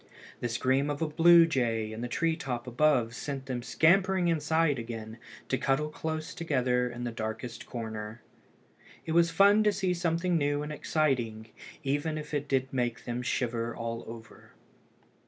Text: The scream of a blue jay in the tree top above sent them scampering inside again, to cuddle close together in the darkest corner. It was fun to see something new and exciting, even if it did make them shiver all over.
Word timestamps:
The 0.39 0.49
scream 0.49 0.89
of 0.89 1.03
a 1.03 1.07
blue 1.07 1.45
jay 1.45 1.91
in 1.93 2.01
the 2.01 2.07
tree 2.07 2.35
top 2.35 2.65
above 2.65 3.13
sent 3.13 3.45
them 3.45 3.61
scampering 3.61 4.29
inside 4.29 4.79
again, 4.79 5.19
to 5.47 5.59
cuddle 5.59 5.89
close 5.89 6.33
together 6.33 6.89
in 6.89 7.03
the 7.03 7.11
darkest 7.11 7.67
corner. 7.67 8.23
It 9.05 9.11
was 9.11 9.29
fun 9.29 9.63
to 9.63 9.71
see 9.71 9.93
something 9.93 10.39
new 10.39 10.63
and 10.63 10.71
exciting, 10.73 11.49
even 11.83 12.17
if 12.17 12.33
it 12.33 12.47
did 12.47 12.73
make 12.73 13.05
them 13.05 13.21
shiver 13.21 13.75
all 13.75 14.03
over. 14.07 14.53